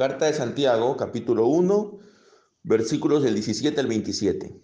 [0.00, 1.98] Carta de Santiago, capítulo 1,
[2.62, 4.58] versículos del 17 al 27.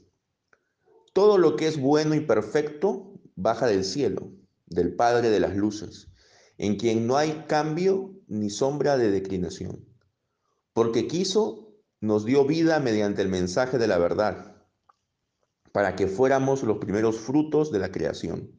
[1.13, 4.33] Todo lo que es bueno y perfecto baja del cielo,
[4.65, 6.09] del Padre de las Luces,
[6.57, 9.87] en quien no hay cambio ni sombra de declinación.
[10.73, 14.65] Porque quiso, nos dio vida mediante el mensaje de la verdad,
[15.71, 18.53] para que fuéramos los primeros frutos de la creación.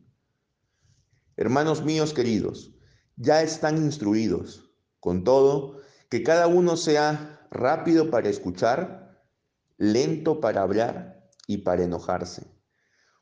[1.37, 2.75] Hermanos míos queridos,
[3.15, 4.65] ya están instruidos.
[4.99, 5.77] Con todo,
[6.09, 9.21] que cada uno sea rápido para escuchar,
[9.77, 12.47] lento para hablar y para enojarse.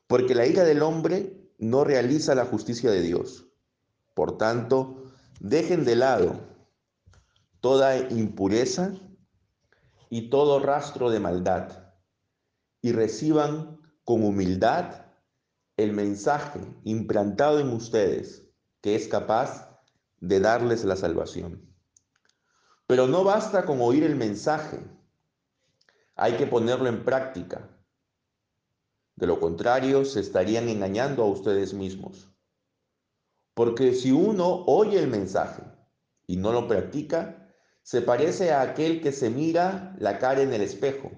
[0.06, 3.48] Porque la ira del hombre no realiza la justicia de Dios.
[4.14, 5.04] Por tanto,
[5.40, 6.40] dejen de lado
[7.60, 8.92] toda impureza
[10.08, 11.92] y todo rastro de maldad
[12.80, 15.06] y reciban con humildad
[15.76, 18.44] el mensaje implantado en ustedes
[18.80, 19.68] que es capaz
[20.20, 21.75] de darles la salvación.
[22.86, 24.78] Pero no basta con oír el mensaje,
[26.14, 27.68] hay que ponerlo en práctica.
[29.16, 32.30] De lo contrario, se estarían engañando a ustedes mismos.
[33.54, 35.62] Porque si uno oye el mensaje
[36.26, 37.50] y no lo practica,
[37.82, 41.10] se parece a aquel que se mira la cara en el espejo.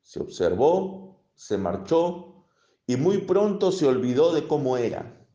[0.00, 2.46] Se observó, se marchó
[2.86, 5.26] y muy pronto se olvidó de cómo era.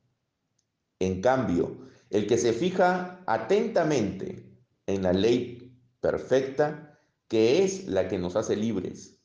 [1.00, 4.47] En cambio, el que se fija atentamente
[4.88, 9.20] en la ley perfecta, que es la que nos hace libres,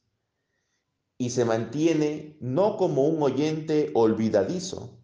[1.17, 4.99] y se mantiene no como un oyente olvidadizo,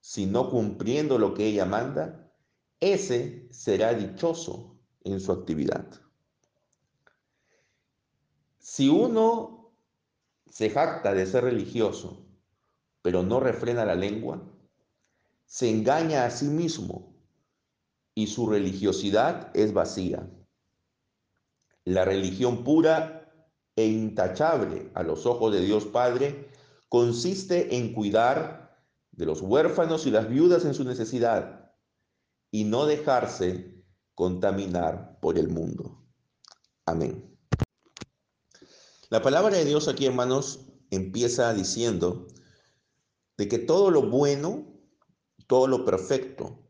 [0.00, 2.32] sino cumpliendo lo que ella manda,
[2.80, 5.86] ese será dichoso en su actividad.
[8.58, 9.72] Si uno
[10.48, 12.26] se jacta de ser religioso,
[13.02, 14.42] pero no refrena la lengua,
[15.44, 17.11] se engaña a sí mismo
[18.14, 20.28] y su religiosidad es vacía.
[21.84, 23.22] La religión pura
[23.76, 26.48] e intachable a los ojos de Dios Padre
[26.88, 31.72] consiste en cuidar de los huérfanos y las viudas en su necesidad
[32.50, 33.82] y no dejarse
[34.14, 36.04] contaminar por el mundo.
[36.84, 37.36] Amén.
[39.08, 42.28] La palabra de Dios aquí, hermanos, empieza diciendo
[43.36, 44.66] de que todo lo bueno,
[45.46, 46.61] todo lo perfecto,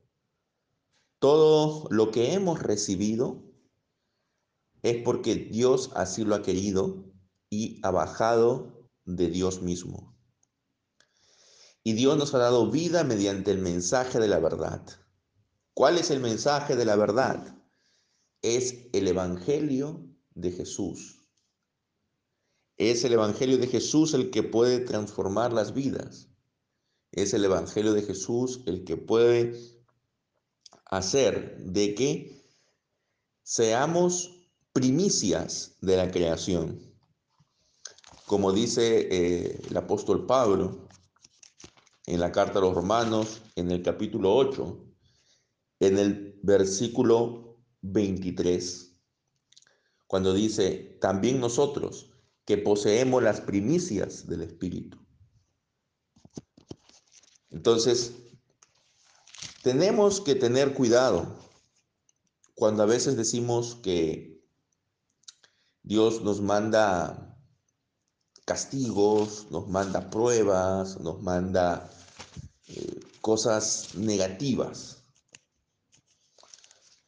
[1.23, 3.45] todo lo que hemos recibido
[4.83, 7.05] es porque Dios así lo ha querido
[7.49, 10.19] y ha bajado de Dios mismo.
[11.85, 14.85] Y Dios nos ha dado vida mediante el mensaje de la verdad.
[15.75, 17.57] ¿Cuál es el mensaje de la verdad?
[18.43, 20.05] Es el Evangelio
[20.35, 21.29] de Jesús.
[22.77, 26.31] Es el Evangelio de Jesús el que puede transformar las vidas.
[27.13, 29.82] Es el Evangelio de Jesús el que puede
[30.93, 32.45] hacer de que
[33.43, 36.81] seamos primicias de la creación.
[38.27, 40.87] Como dice eh, el apóstol Pablo
[42.07, 44.85] en la carta a los romanos, en el capítulo 8,
[45.81, 48.95] en el versículo 23,
[50.07, 52.11] cuando dice, también nosotros
[52.45, 54.99] que poseemos las primicias del Espíritu.
[57.51, 58.22] Entonces,
[59.63, 61.39] tenemos que tener cuidado
[62.55, 64.45] cuando a veces decimos que
[65.83, 67.39] Dios nos manda
[68.45, 71.91] castigos, nos manda pruebas, nos manda
[72.69, 75.05] eh, cosas negativas.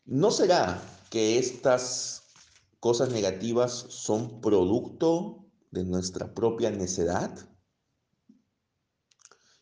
[0.04, 2.22] ¿No será que estas
[2.78, 7.36] cosas negativas son producto de nuestra propia necedad?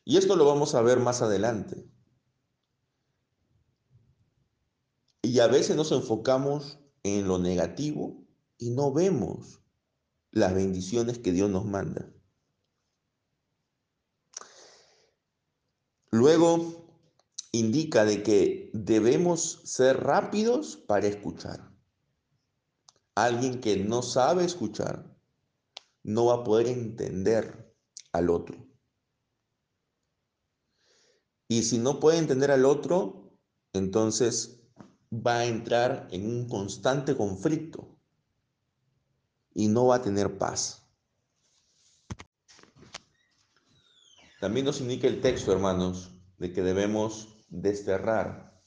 [0.05, 1.93] Y esto lo vamos a ver más adelante.
[5.25, 8.25] Y a veces nos enfocamos en lo negativo
[8.59, 9.61] y no vemos
[10.31, 12.13] las bendiciones que Dios nos manda.
[16.11, 16.83] Luego
[17.53, 21.71] indica de que debemos ser rápidos para escuchar.
[23.15, 25.15] Alguien que no sabe escuchar
[26.03, 27.75] no va a poder entender
[28.13, 28.67] al otro.
[31.49, 33.39] Y si no puede entender al otro,
[33.75, 34.62] entonces
[35.13, 37.89] va a entrar en un constante conflicto
[39.55, 40.83] y no va a tener paz.
[44.41, 48.61] También nos indica el texto, hermanos, de que debemos desterrar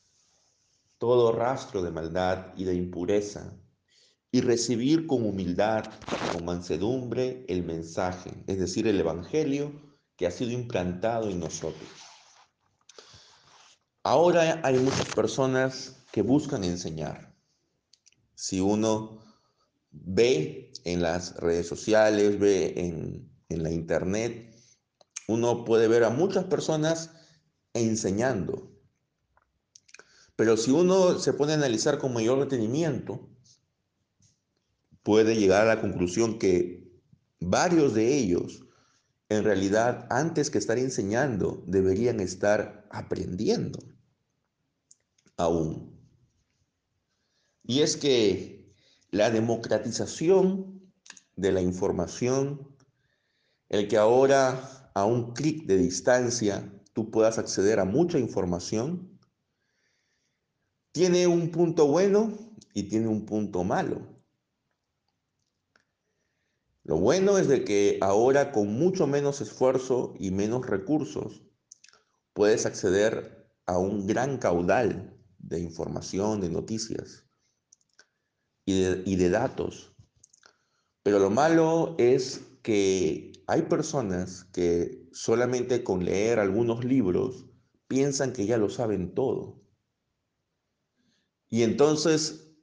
[0.97, 3.57] todo rastro de maldad y de impureza
[4.31, 5.85] y recibir con humildad,
[6.31, 9.71] con mansedumbre el mensaje, es decir, el Evangelio
[10.15, 11.89] que ha sido implantado en nosotros.
[14.03, 17.35] Ahora hay muchas personas que buscan enseñar,
[18.35, 19.19] Si uno
[19.91, 24.55] ve en las redes sociales, ve en, en la internet,
[25.27, 27.11] uno puede ver a muchas personas
[27.73, 28.71] enseñando.
[30.37, 33.29] Pero si uno se pone a analizar con mayor detenimiento,
[35.03, 36.97] puede llegar a la conclusión que
[37.41, 38.63] varios de ellos,
[39.27, 43.79] en realidad, antes que estar enseñando, deberían estar aprendiendo
[45.35, 45.94] aún.
[47.67, 48.75] Y es que
[49.09, 50.91] la democratización
[51.35, 52.75] de la información,
[53.69, 59.19] el que ahora a un clic de distancia tú puedas acceder a mucha información,
[60.91, 62.37] tiene un punto bueno
[62.73, 64.15] y tiene un punto malo.
[66.83, 71.41] Lo bueno es de que ahora con mucho menos esfuerzo y menos recursos
[72.33, 77.24] puedes acceder a un gran caudal de información, de noticias
[78.65, 79.95] y de, datos.
[81.03, 87.45] Pero lo malo es que hay personas que solamente con leer algunos libros
[87.87, 89.61] piensan que ya lo saben todo.
[91.49, 92.55] Y entonces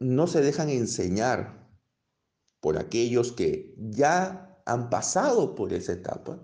[0.00, 1.70] no se dejan enseñar
[2.60, 6.42] por aquellos que ya han pasado por esa etapa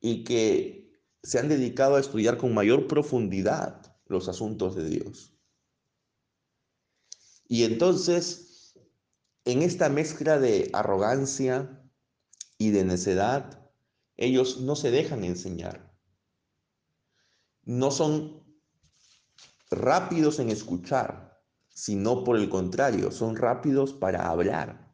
[0.00, 0.92] y que
[1.22, 5.31] se han dedicado a estudiar con mayor profundidad los asuntos de Dios.
[7.52, 8.78] Y entonces,
[9.44, 11.84] en esta mezcla de arrogancia
[12.56, 13.70] y de necedad,
[14.16, 15.94] ellos no se dejan enseñar.
[17.64, 18.42] No son
[19.70, 24.90] rápidos en escuchar, sino por el contrario, son rápidos para hablar.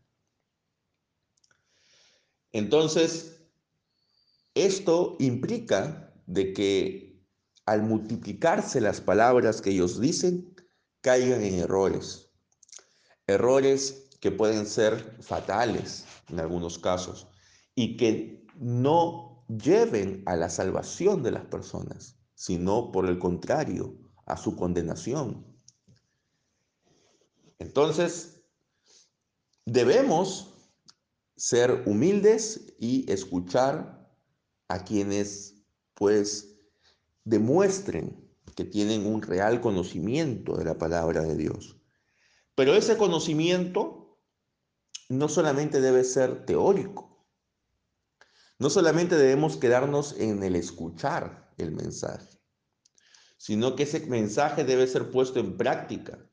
[2.50, 3.40] Entonces,
[4.54, 7.24] esto implica de que
[7.66, 10.56] al multiplicarse las palabras que ellos dicen,
[11.02, 12.27] caigan en errores.
[13.28, 17.28] Errores que pueden ser fatales en algunos casos
[17.74, 23.96] y que no lleven a la salvación de las personas, sino por el contrario,
[24.26, 25.46] a su condenación.
[27.58, 28.42] Entonces,
[29.64, 30.54] debemos
[31.36, 34.12] ser humildes y escuchar
[34.68, 35.62] a quienes
[35.94, 36.56] pues
[37.24, 41.77] demuestren que tienen un real conocimiento de la palabra de Dios.
[42.58, 44.18] Pero ese conocimiento
[45.08, 47.24] no solamente debe ser teórico,
[48.58, 52.42] no solamente debemos quedarnos en el escuchar el mensaje,
[53.36, 56.28] sino que ese mensaje debe ser puesto en práctica.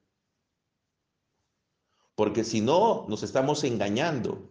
[2.16, 4.50] Porque si no, nos estamos engañando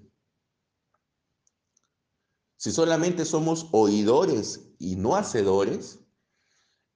[2.57, 5.99] si solamente somos oidores y no hacedores,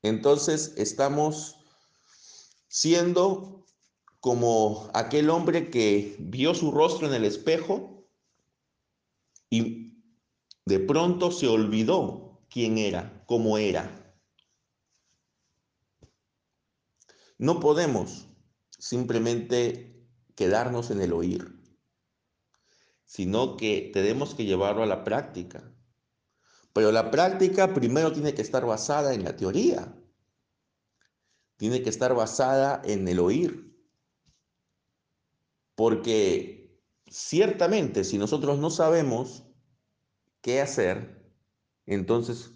[0.03, 1.57] entonces estamos
[2.69, 3.59] siendo
[4.21, 8.07] como aquel hombre que vio su rostro en el espejo
[9.51, 10.03] y
[10.65, 14.15] de pronto se olvidó quién era, cómo era.
[17.39, 18.27] No podemos
[18.79, 21.59] simplemente quedarnos en el oír
[23.09, 25.65] sino que tenemos que llevarlo a la práctica.
[26.75, 29.97] Pero la práctica primero tiene que estar basada en la teoría,
[31.57, 33.68] tiene que estar basada en el oír.
[35.79, 39.45] Porque ciertamente si nosotros no sabemos
[40.41, 41.33] qué hacer,
[41.87, 42.51] entonces,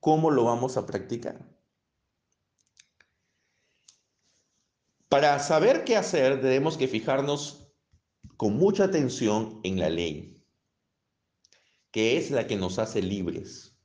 [0.00, 1.54] ¿cómo lo vamos a practicar?
[5.10, 7.70] Para saber qué hacer, tenemos que fijarnos
[8.38, 10.42] con mucha atención en la ley,
[11.90, 13.78] que es la que nos hace libres.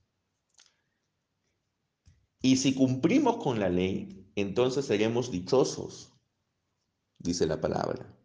[2.42, 6.11] Y si cumplimos con la ley, entonces seremos dichosos,
[7.22, 8.18] dice la palabra.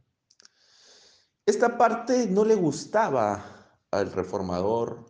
[1.45, 5.07] Esta parte no le gustaba al reformador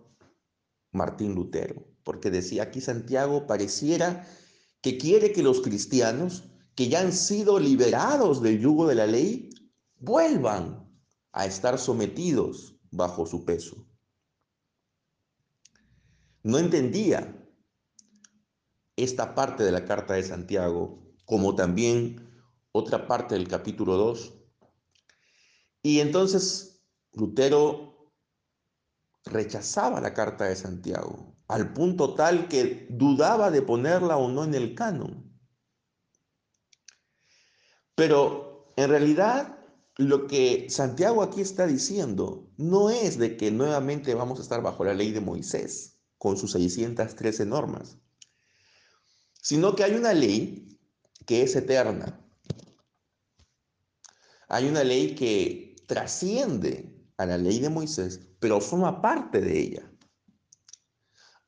[0.92, 4.26] Martín Lutero, porque decía aquí Santiago pareciera
[4.82, 9.50] que quiere que los cristianos que ya han sido liberados del yugo de la ley
[9.98, 10.86] vuelvan
[11.32, 13.86] a estar sometidos bajo su peso.
[16.42, 17.34] No entendía
[18.94, 22.25] esta parte de la carta de Santiago, como también
[22.76, 24.34] otra parte del capítulo 2.
[25.82, 28.12] Y entonces Lutero
[29.24, 34.54] rechazaba la carta de Santiago, al punto tal que dudaba de ponerla o no en
[34.54, 35.26] el canon.
[37.94, 39.58] Pero en realidad
[39.96, 44.84] lo que Santiago aquí está diciendo no es de que nuevamente vamos a estar bajo
[44.84, 47.98] la ley de Moisés con sus 613 normas,
[49.40, 50.78] sino que hay una ley
[51.26, 52.25] que es eterna,
[54.48, 59.92] Hay una ley que trasciende a la ley de Moisés, pero forma parte de ella.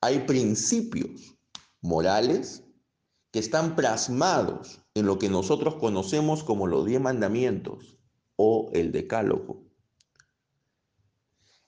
[0.00, 1.36] Hay principios
[1.80, 2.64] morales
[3.30, 7.98] que están plasmados en lo que nosotros conocemos como los diez mandamientos
[8.36, 9.68] o el decálogo.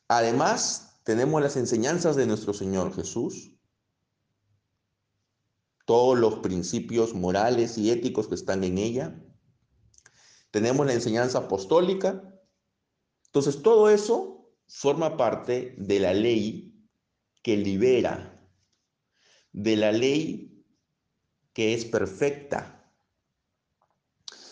[0.09, 3.53] Además, tenemos las enseñanzas de nuestro Señor Jesús,
[5.85, 9.21] todos los principios morales y éticos que están en ella.
[10.51, 12.23] Tenemos la enseñanza apostólica.
[13.27, 16.89] Entonces, todo eso forma parte de la ley
[17.43, 18.49] que libera,
[19.53, 20.65] de la ley
[21.53, 22.81] que es perfecta.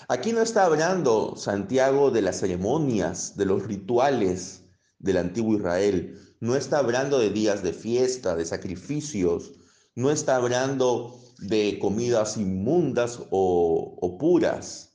[0.08, 4.64] Aquí no está hablando Santiago de las ceremonias, de los rituales
[4.98, 6.18] del antiguo Israel.
[6.40, 9.52] No está hablando de días de fiesta, de sacrificios.
[9.94, 14.87] No está hablando de comidas inmundas o, puras.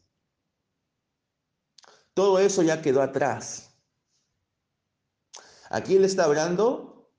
[2.13, 3.72] Todo eso ya quedó atrás.
[5.70, 7.10] Aquí él está hablando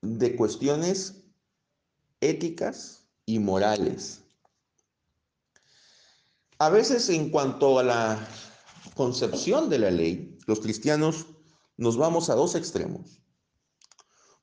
[0.00, 1.22] de cuestiones
[2.20, 4.22] éticas y morales.
[6.58, 8.28] A veces en cuanto a la
[8.94, 11.26] concepción de la ley, los cristianos
[11.76, 13.20] nos vamos a dos extremos.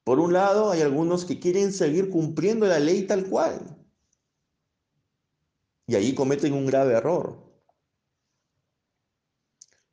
[0.04, 3.78] Por un lado, hay algunos que quieren seguir cumpliendo la ley tal cual,
[5.88, 7.53] y ahí cometen un grave error.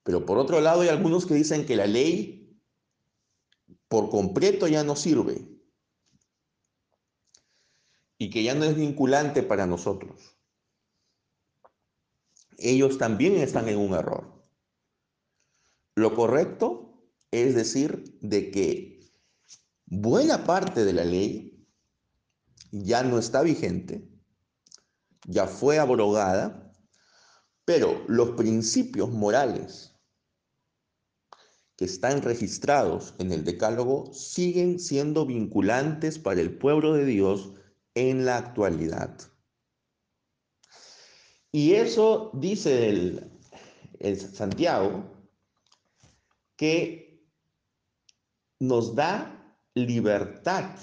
[0.02, 2.61] Pero por otro lado hay algunos que dicen que la ley
[3.88, 5.47] por completo ya no sirve
[8.19, 10.37] y que ya no es vinculante para nosotros.
[12.59, 14.42] Ellos también están en un error.
[15.95, 19.00] Lo correcto es decir de que
[19.87, 21.66] buena parte de la ley
[22.71, 24.11] ya no está vigente
[25.26, 26.73] ya fue abrogada,
[27.64, 29.89] pero los principios morales
[31.80, 37.54] que están registrados en el Decálogo siguen siendo vinculantes para el pueblo de Dios
[37.94, 39.18] en la actualidad.
[41.50, 42.90] Y eso dice
[43.99, 45.10] el, Santiago
[46.54, 47.25] que
[48.58, 50.76] nos da libertad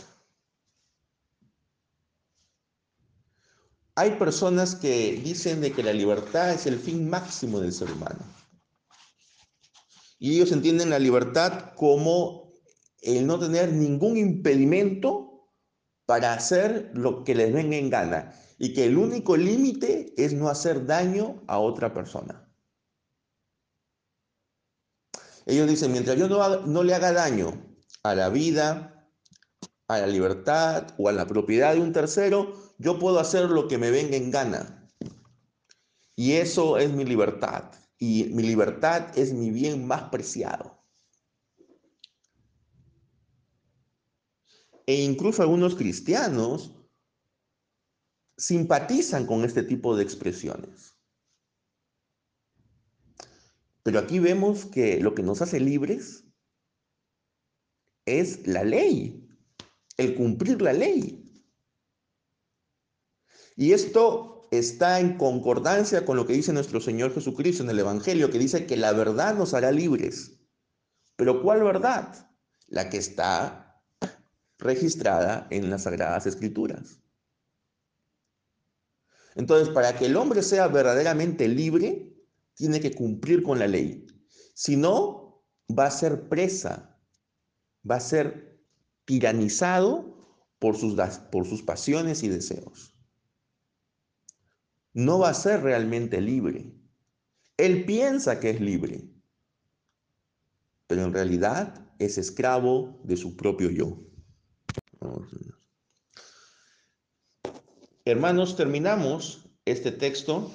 [3.93, 8.36] Hay personas que dicen de que la libertad es el fin máximo del ser humano.
[10.19, 12.53] Y ellos entienden la libertad como
[13.01, 15.27] el no tener ningún impedimento
[16.05, 20.49] para hacer lo que les venga en gana y que el único límite es no
[20.49, 22.49] hacer daño a otra persona.
[25.45, 27.53] Ellos dicen, mientras yo no, no le haga daño
[28.03, 29.09] a la vida,
[29.87, 33.77] a la libertad o a la propiedad de un tercero, yo puedo hacer lo que
[33.77, 34.89] me venga en gana.
[36.15, 37.71] Y eso es mi libertad.
[37.97, 40.77] Y mi libertad es mi bien más preciado.
[44.85, 46.73] E incluso algunos cristianos
[48.37, 50.97] simpatizan con este tipo de expresiones.
[53.83, 56.25] Pero aquí vemos que lo que nos hace libres
[58.05, 59.27] es la ley,
[59.97, 61.23] el cumplir la ley.
[63.55, 68.29] Y esto está en concordancia con lo que dice nuestro Señor Jesucristo en el Evangelio,
[68.29, 70.39] que dice que la verdad nos hará libres.
[71.15, 72.29] Pero ¿cuál verdad?
[72.67, 73.83] La que está
[74.59, 76.99] registrada en las Sagradas Escrituras.
[79.35, 82.13] Entonces, para que el hombre sea verdaderamente libre,
[82.55, 84.07] tiene que cumplir con la ley.
[84.55, 85.45] Si no,
[85.77, 86.99] va a ser presa,
[87.89, 88.59] va a ser
[89.05, 90.17] tiranizado
[90.57, 90.95] por sus,
[91.31, 92.96] por sus pasiones y deseos
[94.97, 96.73] no va a ser realmente libre.
[97.55, 99.07] Él piensa que es libre,
[100.87, 103.99] pero en realidad es esclavo de su propio yo.
[108.05, 110.51] Hermanos, terminamos este texto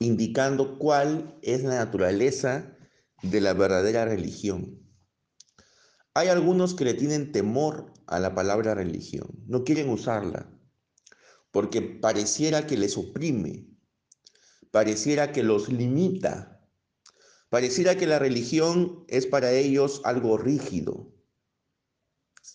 [0.00, 2.76] indicando cuál es la naturaleza
[3.22, 4.80] de la verdadera religión.
[6.14, 10.55] Hay algunos que le tienen temor a la palabra religión, no quieren usarla
[11.56, 13.66] porque pareciera que les oprime,
[14.70, 16.62] pareciera que los limita,
[17.48, 21.14] pareciera que la religión es para ellos algo rígido,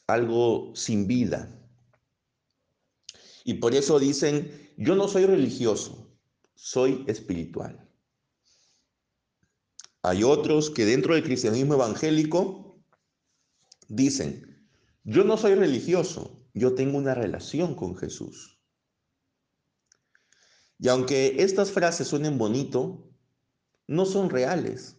[0.06, 1.68] algo sin vida.
[3.44, 6.16] Y por eso dicen, yo no soy religioso,
[6.54, 7.90] soy espiritual.
[10.04, 12.80] Hay otros que dentro del cristianismo evangélico
[13.88, 14.70] dicen,
[15.04, 18.61] yo no soy religioso, yo tengo una relación con Jesús.
[20.82, 23.08] Y aunque estas frases suenen bonito,
[23.86, 24.98] no son reales.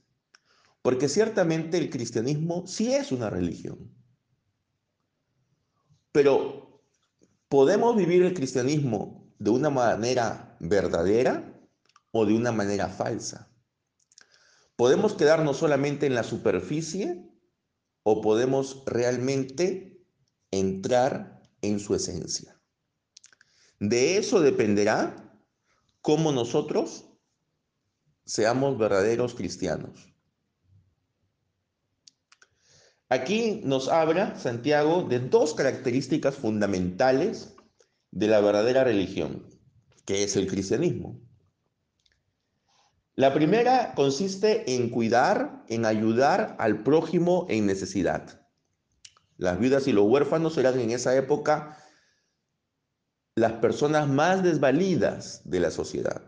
[0.80, 3.92] Porque ciertamente el cristianismo sí es una religión.
[6.12, 6.84] Pero
[7.48, 11.52] podemos vivir el cristianismo de una manera verdadera
[12.12, 13.50] o de una manera falsa.
[14.76, 17.28] Podemos quedarnos solamente en la superficie
[18.04, 20.00] o podemos realmente
[20.52, 22.60] entrar en su esencia.
[23.80, 25.31] De eso dependerá
[26.02, 27.06] cómo nosotros
[28.24, 30.12] seamos verdaderos cristianos.
[33.08, 37.54] Aquí nos habla Santiago de dos características fundamentales
[38.10, 39.46] de la verdadera religión,
[40.04, 41.20] que es el cristianismo.
[43.14, 48.40] La primera consiste en cuidar, en ayudar al prójimo en necesidad.
[49.36, 51.76] Las viudas y los huérfanos eran en esa época
[53.34, 56.22] las personas más desvalidas de la sociedad.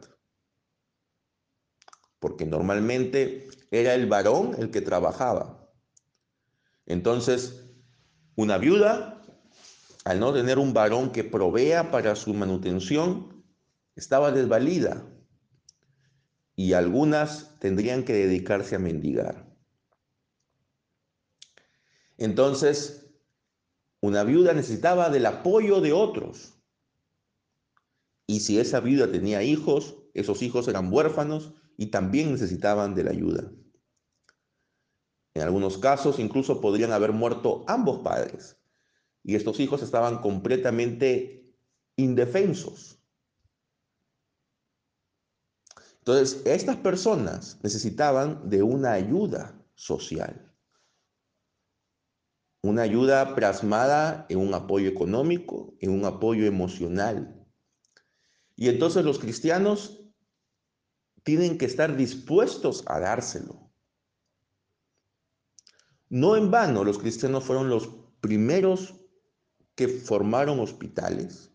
[2.19, 5.71] Porque normalmente era el varón el que trabajaba.
[6.87, 7.61] Entonces,
[8.37, 9.23] una viuda,
[10.05, 13.45] al no tener un varón que provea para su manutención,
[13.97, 15.05] estaba desvalida
[16.57, 19.45] y algunas tendrían que dedicarse a mendigar.
[22.17, 23.07] Entonces,
[24.01, 26.54] una viuda necesitaba del apoyo de otros.
[28.27, 33.11] Y si esa viuda tenía hijos, esos hijos eran huérfanos y también necesitaban de la
[33.11, 33.51] ayuda.
[35.35, 38.57] En algunos casos incluso podrían haber muerto ambos padres
[39.25, 41.57] y estos hijos estaban completamente
[41.97, 42.99] indefensos.
[45.99, 50.55] Entonces, estas personas necesitaban de una ayuda social,
[52.63, 57.44] una ayuda plasmada en un apoyo económico, en un apoyo emocional.
[58.57, 60.05] Y entonces los cristianos
[61.23, 63.73] tienen que estar dispuestos a dárselo.
[66.09, 67.89] No en vano los cristianos fueron los
[68.21, 68.95] primeros
[69.75, 71.51] que formaron hospitales,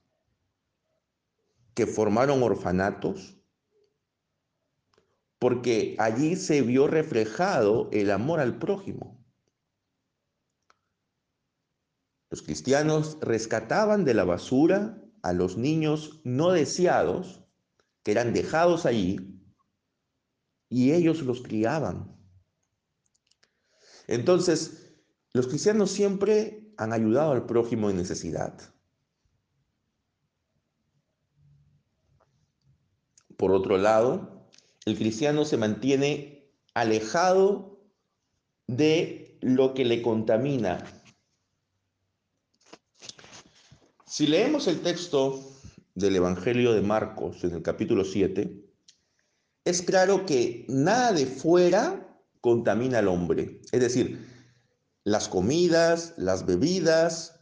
[1.73, 3.38] que formaron orfanatos,
[5.38, 9.23] porque allí se vio reflejado el amor al prójimo.
[12.29, 17.43] Los cristianos rescataban de la basura a los niños no deseados,
[18.03, 19.41] que eran dejados allí,
[20.69, 22.15] y ellos los criaban.
[24.08, 24.93] Entonces,
[25.34, 28.58] los cristianos siempre han ayudado al prójimo en necesidad.
[33.38, 34.49] Por otro lado,
[34.86, 37.79] el cristiano se mantiene alejado
[38.67, 40.98] de lo que le contamina.
[44.10, 45.39] Si leemos el texto
[45.93, 48.60] del Evangelio de Marcos en el capítulo 7,
[49.65, 53.62] es claro que nada de fuera contamina al hombre.
[53.72, 54.28] Es decir,
[55.04, 57.39] las comidas, las bebidas,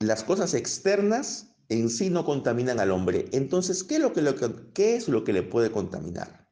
[0.00, 3.24] las cosas externas en sí no contaminan al hombre.
[3.32, 4.22] Entonces, ¿qué es lo que,
[4.74, 6.46] qué es lo que le puede contaminar?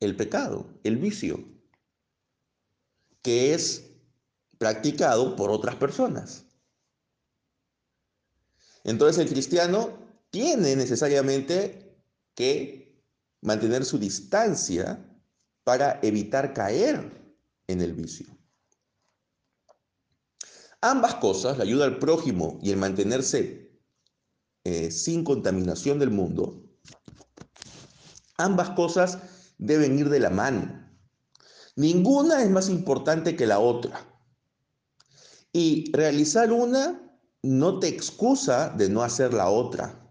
[0.00, 1.38] El pecado, el vicio,
[3.22, 3.92] que es
[4.58, 6.46] practicado por otras personas.
[8.88, 9.98] Entonces el cristiano
[10.30, 11.94] tiene necesariamente
[12.34, 13.04] que
[13.42, 14.98] mantener su distancia
[15.62, 17.34] para evitar caer
[17.66, 18.26] en el vicio.
[20.80, 23.78] Ambas cosas, la ayuda al prójimo y el mantenerse
[24.64, 26.64] eh, sin contaminación del mundo,
[28.38, 29.18] ambas cosas
[29.58, 30.88] deben ir de la mano.
[31.76, 34.00] Ninguna es más importante que la otra.
[35.52, 37.07] Y realizar una
[37.42, 40.08] no te excusa de no hacer la otra.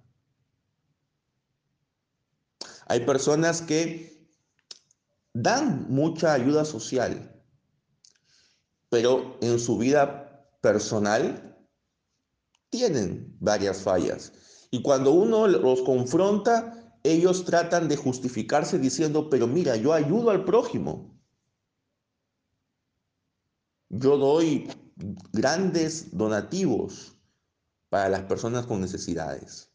[2.87, 4.29] Hay personas que
[5.33, 7.43] dan mucha ayuda social,
[8.89, 11.57] pero en su vida personal
[12.69, 14.31] tienen varias fallas.
[14.71, 20.45] Y cuando uno los confronta, ellos tratan de justificarse diciendo, pero mira, yo ayudo al
[20.45, 21.17] prójimo.
[23.89, 24.69] Yo doy
[25.31, 27.16] grandes donativos
[27.89, 29.69] para las personas con necesidades.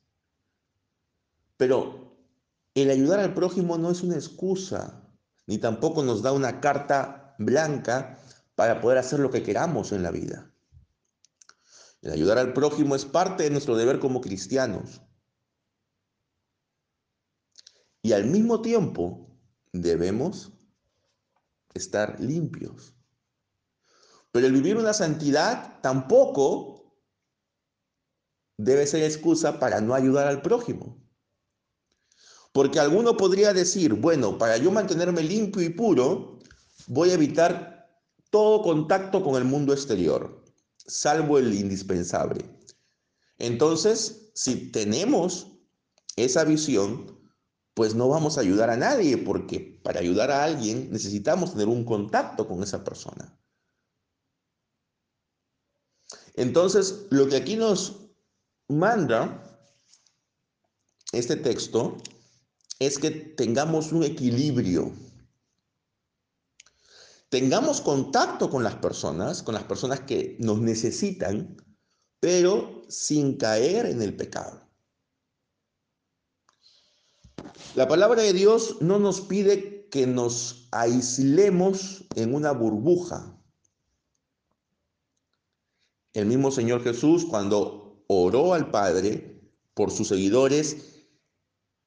[1.56, 2.16] Pero
[2.74, 5.08] el ayudar al prójimo no es una excusa,
[5.46, 8.18] ni tampoco nos da una carta blanca
[8.54, 10.50] para poder hacer lo que queramos en la vida.
[12.02, 15.02] El ayudar al prójimo es parte de nuestro deber como cristianos.
[18.02, 19.30] Y al mismo tiempo
[19.72, 20.52] debemos
[21.74, 22.94] estar limpios.
[24.32, 26.71] Pero el vivir una santidad tampoco
[28.56, 31.02] debe ser excusa para no ayudar al prójimo.
[32.52, 36.38] Porque alguno podría decir, bueno, para yo mantenerme limpio y puro,
[36.86, 37.88] voy a evitar
[38.30, 40.44] todo contacto con el mundo exterior,
[40.76, 42.44] salvo el indispensable.
[43.38, 45.48] Entonces, si tenemos
[46.16, 47.18] esa visión,
[47.74, 51.84] pues no vamos a ayudar a nadie, porque para ayudar a alguien necesitamos tener un
[51.84, 53.38] contacto con esa persona.
[56.34, 58.01] Entonces, lo que aquí nos
[58.68, 59.52] manda
[61.12, 61.98] este texto
[62.78, 64.92] es que tengamos un equilibrio.
[67.28, 71.56] Tengamos contacto con las personas, con las personas que nos necesitan,
[72.20, 74.62] pero sin caer en el pecado.
[77.74, 83.38] La palabra de Dios no nos pide que nos aislemos en una burbuja.
[86.12, 87.81] El mismo Señor Jesús, cuando
[88.12, 89.40] oró al Padre
[89.74, 91.06] por sus seguidores,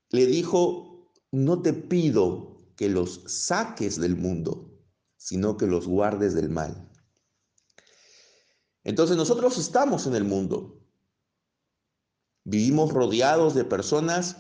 [0.10, 4.72] le dijo, no te pido que los saques del mundo,
[5.18, 6.92] sino que los guardes del mal.
[8.84, 10.82] Entonces nosotros estamos en el mundo.
[12.44, 14.38] Vivimos rodeados de personas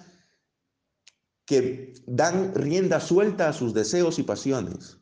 [1.45, 4.99] que dan rienda suelta a sus deseos y pasiones.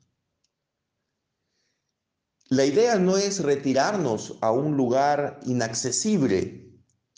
[2.47, 6.62] La idea no es retirarnos a un lugar inaccesible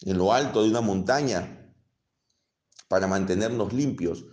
[0.06, 1.74] en lo alto de una montaña
[2.88, 4.26] para mantenernos limpios.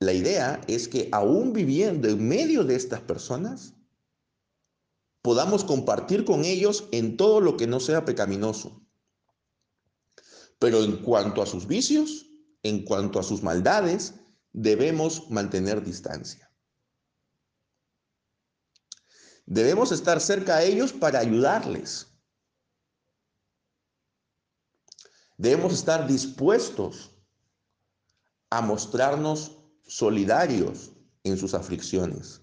[0.00, 3.74] La idea es que aún viviendo en medio de estas personas,
[5.22, 8.82] podamos compartir con ellos en todo lo que no sea pecaminoso.
[10.58, 12.26] Pero en cuanto a sus vicios,
[12.62, 14.14] en cuanto a sus maldades,
[14.52, 16.50] debemos mantener distancia.
[19.44, 22.15] Debemos estar cerca a ellos para ayudarles.
[25.36, 27.10] Debemos estar dispuestos
[28.50, 30.92] a mostrarnos solidarios
[31.24, 32.42] en sus aflicciones.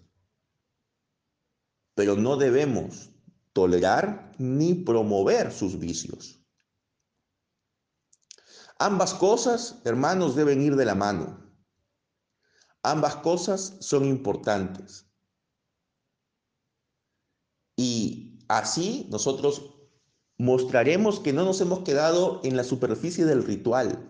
[1.96, 3.10] Pero no debemos
[3.54, 6.40] tolerar ni promover sus vicios.
[8.80, 11.40] Ambas cosas, hermanos, deben ir de la mano.
[12.82, 15.06] Ambas cosas son importantes.
[17.78, 19.73] Y así nosotros
[20.38, 24.10] mostraremos que no nos hemos quedado en la superficie del ritual.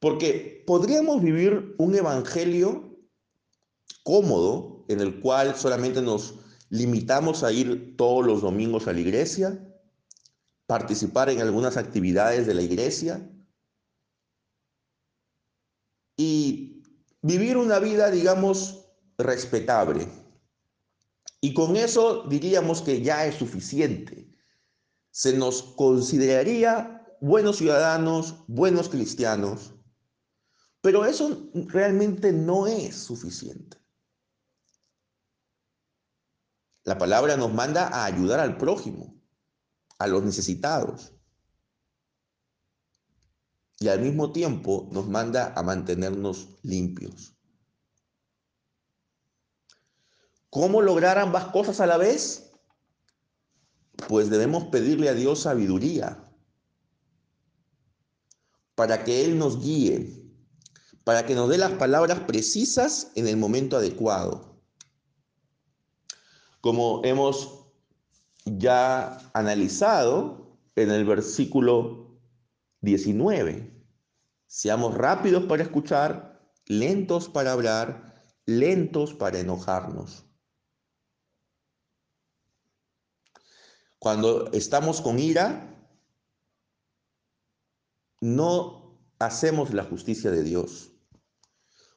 [0.00, 2.98] Porque podríamos vivir un evangelio
[4.02, 6.34] cómodo en el cual solamente nos
[6.70, 9.66] limitamos a ir todos los domingos a la iglesia,
[10.66, 13.28] participar en algunas actividades de la iglesia
[16.16, 16.82] y
[17.22, 18.86] vivir una vida, digamos,
[19.18, 20.06] respetable.
[21.40, 24.28] Y con eso diríamos que ya es suficiente.
[25.10, 29.74] Se nos consideraría buenos ciudadanos, buenos cristianos,
[30.80, 33.78] pero eso realmente no es suficiente.
[36.84, 39.20] La palabra nos manda a ayudar al prójimo
[40.00, 41.12] a los necesitados.
[43.78, 47.36] Y al mismo tiempo nos manda a mantenernos limpios.
[50.50, 52.52] ¿Cómo lograr ambas cosas a la vez?
[54.08, 56.24] Pues debemos pedirle a Dios sabiduría
[58.74, 60.24] para que Él nos guíe,
[61.04, 64.60] para que nos dé las palabras precisas en el momento adecuado.
[66.60, 67.60] Como hemos
[68.44, 72.18] ya analizado en el versículo
[72.80, 73.84] 19.
[74.46, 80.29] Seamos rápidos para escuchar, lentos para hablar, lentos para enojarnos.
[84.00, 85.78] Cuando estamos con ira,
[88.22, 90.90] no hacemos la justicia de Dios.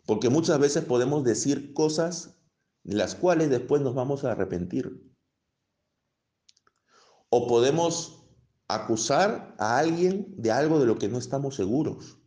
[0.06, 2.36] Porque muchas veces podemos decir cosas
[2.84, 5.02] de las cuales después nos vamos a arrepentir.
[7.30, 8.28] O podemos
[8.68, 12.20] acusar a alguien de algo de lo que no estamos seguros.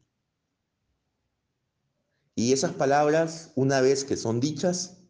[2.34, 5.02] Y esas palabras, una vez que son dichas,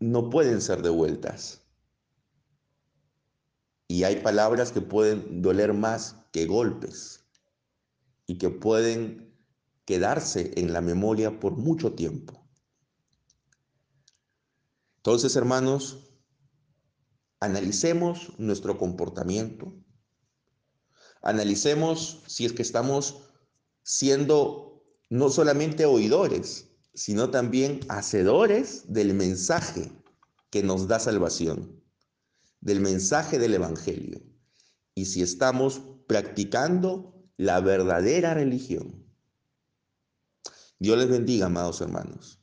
[0.00, 1.67] no pueden ser devueltas.
[3.88, 7.24] Y hay palabras que pueden doler más que golpes
[8.26, 9.34] y que pueden
[9.86, 12.46] quedarse en la memoria por mucho tiempo.
[14.98, 16.10] Entonces, hermanos,
[17.40, 19.72] analicemos nuestro comportamiento,
[21.22, 23.22] analicemos si es que estamos
[23.82, 29.90] siendo no solamente oidores, sino también hacedores del mensaje
[30.50, 31.82] que nos da salvación,
[32.60, 34.20] del mensaje del Evangelio.
[34.94, 39.06] Y si estamos practicando la verdadera religión.
[40.78, 42.40] Dios les bendiga, amados hermanos.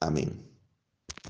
[0.00, 0.47] Amén.